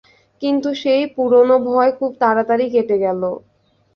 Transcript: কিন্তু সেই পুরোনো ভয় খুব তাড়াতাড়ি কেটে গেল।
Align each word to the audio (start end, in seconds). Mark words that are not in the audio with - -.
কিন্তু 0.41 0.69
সেই 0.81 1.03
পুরোনো 1.15 1.55
ভয় 1.67 1.91
খুব 1.99 2.11
তাড়াতাড়ি 2.21 2.65
কেটে 2.73 2.97
গেল। 3.05 3.21